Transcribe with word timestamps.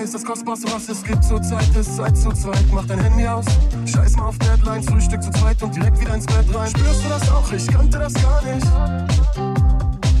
Preis, 0.00 0.12
das 0.12 0.24
kostbarste, 0.24 0.72
was 0.72 0.88
es 0.88 1.02
gibt 1.02 1.22
zur 1.22 1.42
Zeit, 1.42 1.76
ist 1.76 1.94
Zeit 1.94 2.16
zu 2.16 2.32
zweit. 2.32 2.64
Mach 2.72 2.86
dein 2.86 3.00
Handy 3.00 3.28
aus, 3.28 3.44
scheiß 3.84 4.16
mal 4.16 4.28
auf 4.28 4.38
Deadlines, 4.38 4.86
Frühstück 4.86 5.22
zu 5.22 5.30
zweit 5.30 5.62
und 5.62 5.76
direkt 5.76 6.00
wieder 6.00 6.14
ins 6.14 6.24
Bett 6.24 6.46
rein. 6.54 6.70
Spürst 6.70 7.04
du 7.04 7.08
das 7.10 7.30
auch? 7.30 7.52
Ich 7.52 7.66
kannte 7.66 7.98
das 7.98 8.14
gar 8.14 8.42
nicht. 8.42 8.66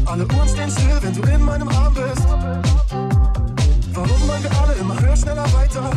Alle 0.04 0.26
Uhren 0.26 0.48
stehen 0.48 0.70
still, 0.70 0.98
wenn 1.00 1.14
du 1.14 1.22
in 1.22 1.42
meinem 1.42 1.68
Arm 1.68 1.94
bist. 1.94 2.28
Warum 3.94 4.28
wollen 4.28 4.42
wir 4.42 4.60
alle 4.60 4.74
immer 4.74 5.00
höher, 5.00 5.16
schneller, 5.16 5.50
weiter? 5.54 5.90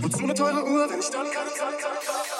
Wozu 0.00 0.22
eine 0.22 0.34
teure 0.34 0.64
Uhr, 0.64 0.86
wenn 0.88 1.00
ich 1.00 1.10
dann 1.10 1.26
kann, 1.26 1.50
kann, 1.58 1.74
kann, 1.82 1.96
kann? 2.06 2.34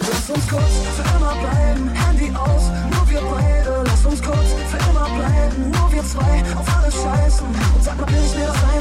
Lass 0.00 0.28
uns 0.28 0.48
kurz 0.48 0.74
für 0.96 1.16
immer 1.16 1.34
bleiben, 1.36 1.88
Handy 1.88 2.30
aus, 2.36 2.70
nur 2.92 3.08
wir 3.08 3.20
beide. 3.20 3.84
Lass 3.86 4.04
uns 4.04 4.22
kurz 4.22 4.52
für 4.68 4.90
immer 4.90 5.08
bleiben, 5.08 5.70
nur 5.70 5.92
wir 5.92 6.04
zwei. 6.04 6.42
Auf 6.58 6.76
alles 6.76 6.94
scheißen 6.94 7.46
und 7.46 7.82
sag 7.82 7.98
mal, 7.98 8.06
bin 8.06 8.16
ich 8.16 8.36
mir 8.36 8.46
das 8.46 8.62
ein? 8.64 8.73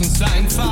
Uns 0.00 0.22
einfach 0.22 0.69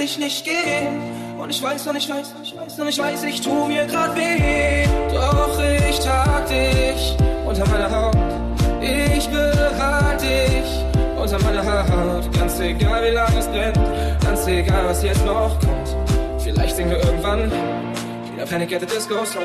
dich 0.00 0.18
nicht 0.18 0.44
gehen. 0.44 1.38
Und 1.38 1.50
ich 1.50 1.62
weiß 1.62 1.86
und 1.86 1.96
ich 1.96 2.08
weiß 2.08 2.32
und 2.36 2.42
ich 2.42 2.56
weiß 2.56 2.78
und 2.78 2.88
ich 2.88 2.98
weiß, 2.98 3.24
ich 3.24 3.40
tu 3.40 3.66
mir 3.66 3.86
grad 3.86 4.16
weh. 4.16 4.86
Doch 5.12 5.58
ich 5.88 5.98
trag 6.00 6.46
dich 6.48 7.16
unter 7.46 7.66
meiner 7.68 7.90
Haut. 7.90 8.16
Ich 8.80 9.28
behalte 9.28 10.26
dich 10.26 11.20
unter 11.20 11.38
meiner 11.44 11.64
Haut. 11.64 12.32
Ganz 12.38 12.60
egal, 12.60 13.04
wie 13.04 13.14
lange 13.14 13.38
es 13.38 13.46
brennt, 13.46 13.78
ganz 14.24 14.46
egal, 14.46 14.86
was 14.86 15.02
jetzt 15.02 15.24
noch 15.24 15.58
kommt. 15.60 15.96
Vielleicht 16.42 16.76
singen 16.76 16.90
wir 16.90 16.98
irgendwann 17.04 17.50
wieder 18.32 18.46
Panic 18.46 18.72
at 18.72 18.80
the 18.80 18.86
Disco 18.86 19.24
Song. 19.24 19.42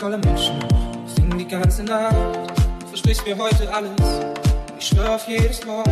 Straßen 0.00 0.12
voller 0.12 0.18
Menschen. 0.18 0.58
Singen 1.14 1.38
die 1.38 1.46
ganze 1.46 1.82
Nacht. 1.82 2.14
Du 2.80 2.86
versprichst 2.86 3.26
mir 3.26 3.36
heute 3.36 3.72
alles. 3.72 3.90
Ich 4.78 4.86
schwör 4.86 5.14
auf 5.14 5.28
jedes 5.28 5.66
Wort. 5.66 5.88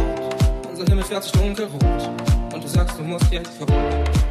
Unser 0.71 0.85
Himmel 0.87 1.05
fährt 1.05 1.25
sich 1.25 1.33
dunkelrot. 1.33 2.11
Und 2.55 2.65
du 2.65 2.69
sagst, 2.69 2.99
du 2.99 3.03
musst 3.03 3.31
jetzt 3.31 3.53
fort. 3.59 3.71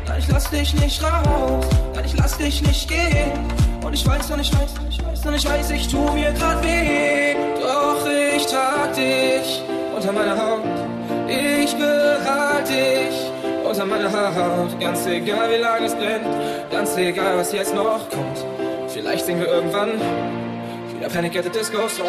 Nein, 0.07 0.19
ich 0.19 0.27
lass 0.29 0.49
dich 0.49 0.73
nicht 0.73 1.03
raus. 1.03 1.65
Nein, 1.93 2.05
ich 2.05 2.17
lass 2.17 2.37
dich 2.37 2.63
nicht 2.63 2.89
gehen. 2.89 3.31
Und 3.85 3.93
ich 3.93 4.05
weiß 4.05 4.31
und 4.31 4.39
ich 4.39 4.51
weiß 4.51 4.73
und 4.79 4.89
ich 4.89 5.05
weiß 5.05 5.25
und 5.25 5.35
ich 5.35 5.47
weiß, 5.47 5.69
ich 5.69 5.87
tu 5.87 6.11
mir 6.11 6.31
grad 6.33 6.63
weh. 6.63 7.35
Doch 7.61 8.03
ich 8.35 8.45
trag 8.47 8.95
dich 8.95 9.61
unter 9.95 10.11
meiner 10.11 10.35
Haut. 10.35 10.61
Ich 11.29 11.75
behalte 11.75 12.73
dich 12.73 13.31
unter 13.63 13.85
meiner 13.85 14.11
Haut. 14.11 14.79
Ganz 14.79 15.05
egal, 15.05 15.51
wie 15.51 15.61
lange 15.61 15.85
es 15.85 15.93
brennt, 15.93 16.25
ganz 16.71 16.97
egal, 16.97 17.37
was 17.37 17.51
jetzt 17.51 17.75
noch 17.75 18.09
kommt. 18.09 18.46
Vielleicht 19.17 19.25
singen 19.25 19.41
wir 19.41 19.47
irgendwann 19.47 19.93
wieder 20.95 21.09
Panic 21.09 21.35
at 21.37 21.45
the 21.45 21.49
Disco 21.49 21.87
Song. 21.87 22.05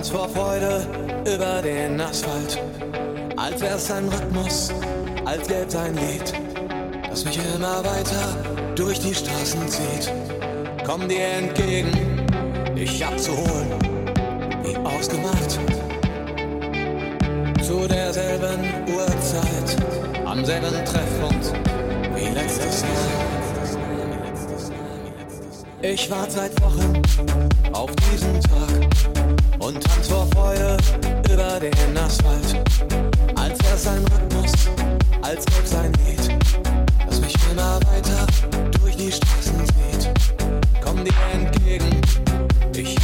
Tanz 0.00 0.08
vor 0.08 0.28
Freude 0.30 0.86
über 1.26 1.60
den 1.60 2.00
Asphalt. 2.00 2.58
Als 3.36 3.60
wär's 3.60 3.90
ein 3.90 4.08
Rhythmus, 4.08 4.72
als 5.26 5.46
gäb's 5.46 5.76
ein 5.76 5.94
Lied, 5.94 6.32
das 7.10 7.24
mich 7.26 7.38
immer 7.54 7.84
weiter 7.84 8.74
durch 8.76 8.98
die 8.98 9.14
Straßen 9.14 9.68
zieht. 9.68 10.10
Komm 10.86 11.06
dir 11.06 11.26
entgegen, 11.26 11.90
dich 12.74 13.04
abzuholen, 13.04 13.68
wie 14.62 14.76
ausgemacht. 14.76 15.58
Zu 17.62 17.86
derselben 17.86 18.64
Uhrzeit, 18.94 19.76
am 20.24 20.42
selben 20.46 20.84
Treffpunkt 20.86 21.52
wie 22.14 22.28
letztes 22.34 22.82
Jahr. 22.82 23.19
Ich 25.82 26.10
warte 26.10 26.32
seit 26.32 26.60
Wochen 26.60 27.00
auf 27.72 27.90
diesen 27.96 28.38
Tag 28.42 29.08
und 29.60 29.82
tanz 29.82 30.08
vor 30.08 30.26
Freude 30.34 30.76
über 31.32 31.58
den 31.58 31.96
Asphalt. 31.96 32.62
Als 33.34 33.58
wär's 33.64 33.86
ein 33.86 34.04
Rhythmus, 34.04 34.52
als 35.22 35.46
gäb's 35.46 35.74
ein 35.74 35.92
Lied, 36.04 36.38
das 37.06 37.20
mich 37.22 37.34
immer 37.50 37.80
weiter 37.86 38.26
durch 38.78 38.94
die 38.96 39.10
Straßen 39.10 39.66
zieht. 39.66 40.10
Komm 40.84 41.02
dir 41.02 41.14
entgegen, 41.32 42.00
dich 42.74 42.94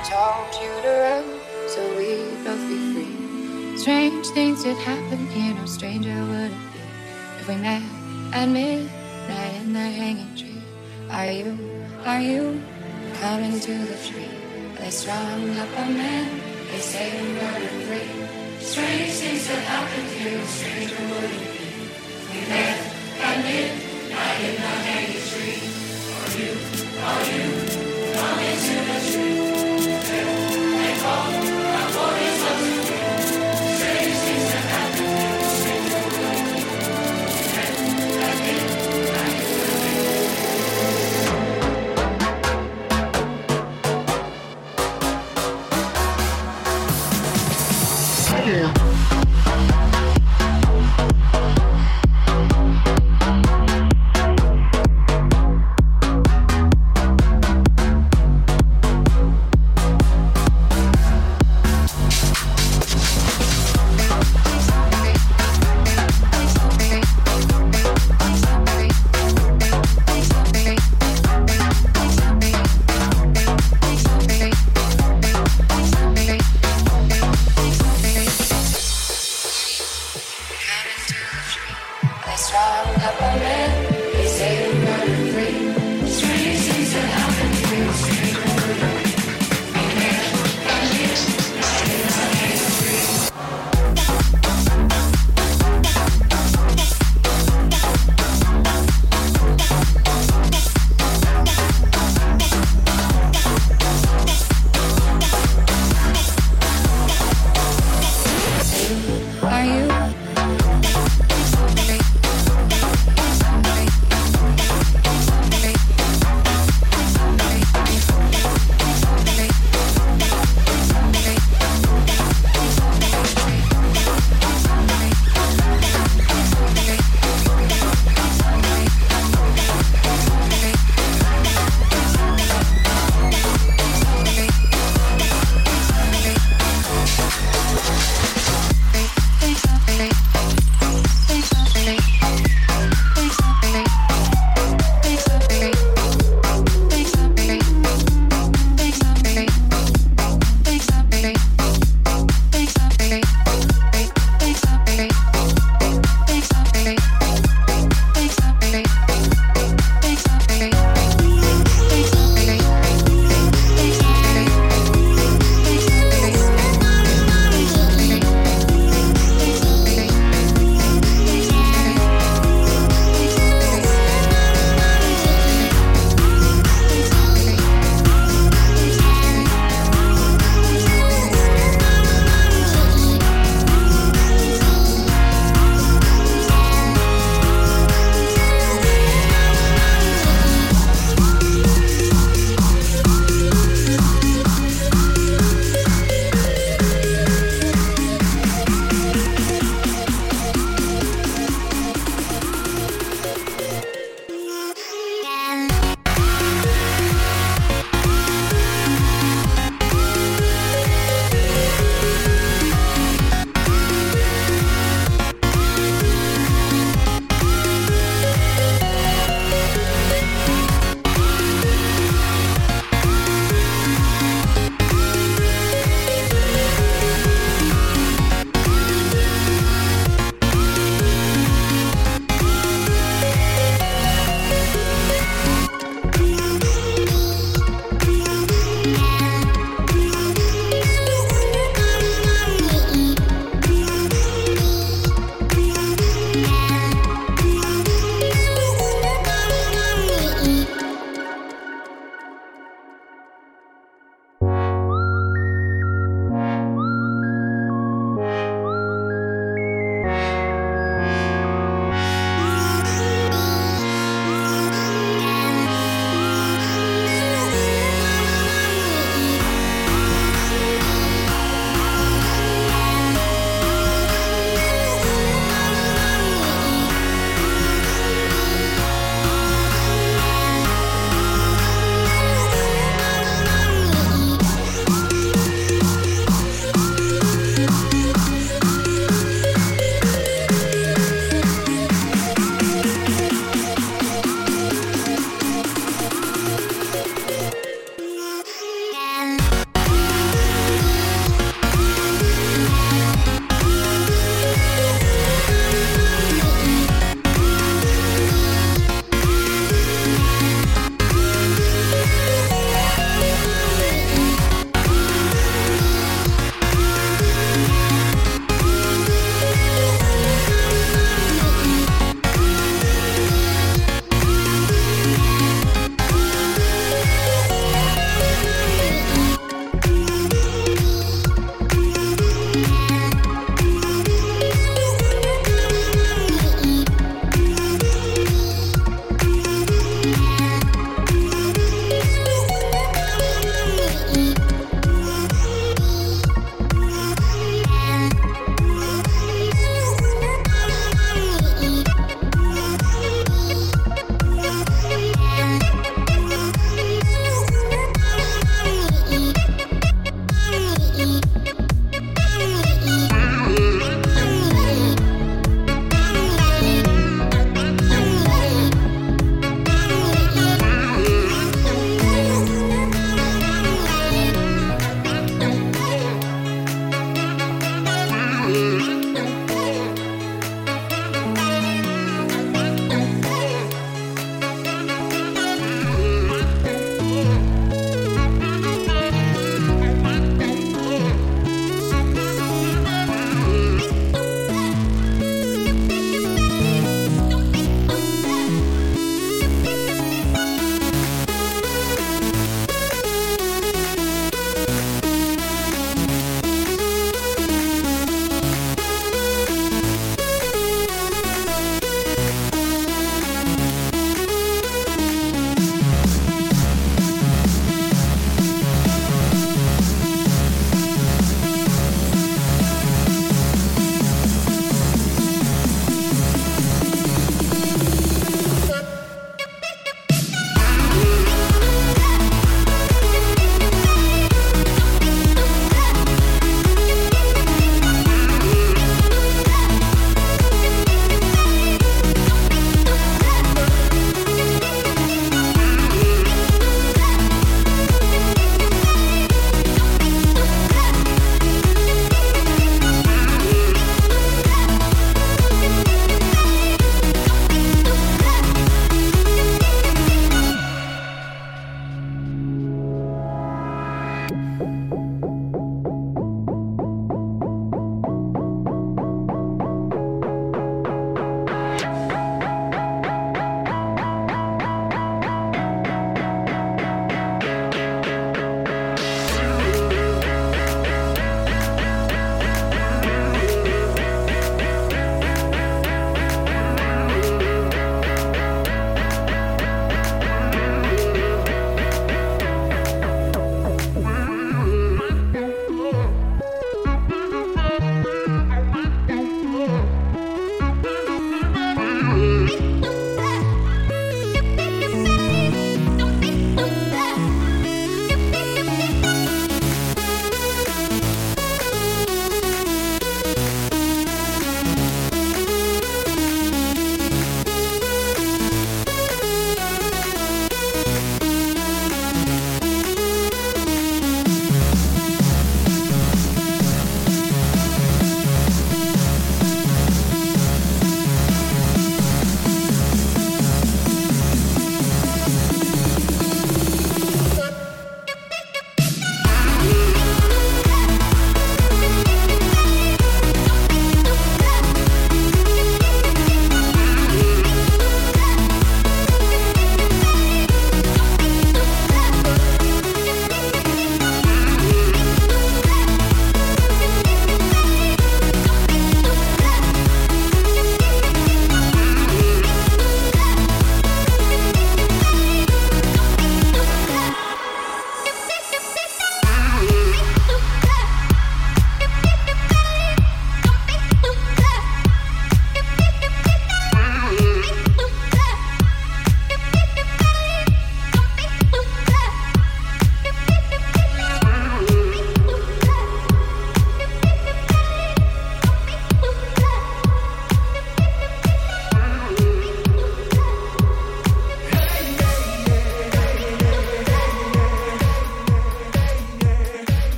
I 0.00 0.02
told 0.02 0.62
you 0.62 0.72
to 0.80 0.92
run 1.04 1.68
so 1.68 1.80
we'd 1.98 2.42
both 2.42 2.66
be 2.70 2.78
free. 2.94 3.76
Strange 3.76 4.26
things 4.28 4.62
did 4.62 4.78
happen 4.78 5.26
here, 5.26 5.52
no 5.52 5.66
stranger 5.66 6.16
would 6.24 6.50
it 6.50 6.72
be 6.72 6.80
if 7.38 7.46
we 7.46 7.56
met 7.56 7.82
at 8.32 8.48
midnight 8.48 9.54
in 9.60 9.74
the 9.74 9.78
hanging 10.00 10.34
tree. 10.34 10.62
Are 11.10 11.30
you, 11.30 11.52
are 12.06 12.18
you 12.18 12.62
coming 13.20 13.60
to 13.60 13.74
the 13.76 13.98
tree? 14.08 14.32
They 14.78 14.88
strung 14.88 15.50
up 15.58 15.68
a 15.68 15.90
man, 15.90 16.40
they 16.70 16.78
say 16.78 17.20
we 17.20 17.34
were 17.34 17.68
free. 17.84 18.58
Strange 18.58 19.12
things 19.20 19.48
that 19.48 19.62
happen 19.64 20.04
here, 20.16 20.38
no 20.38 20.44
stranger 20.46 20.96
would 21.12 21.24
it 21.24 21.44
be 21.52 21.68
we 22.32 22.48
met 22.48 22.80
at 23.20 23.36
midnight 23.44 24.40
in 24.48 24.54
the 24.64 24.72
hanging 24.88 25.24
tree. 25.28 25.60
Are 26.16 26.32
you, 26.40 26.52
are 27.04 27.22
you 27.28 27.44
coming 28.16 28.56
to 28.64 28.74
the 28.88 29.12
tree? 29.12 29.59
soft. 31.10 31.49